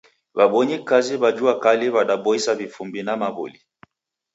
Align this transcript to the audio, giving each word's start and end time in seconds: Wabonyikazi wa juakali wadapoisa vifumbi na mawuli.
Wabonyikazi 0.33 1.15
wa 1.17 1.31
juakali 1.31 1.89
wadapoisa 1.89 2.55
vifumbi 2.55 3.03
na 3.03 3.17
mawuli. 3.17 3.61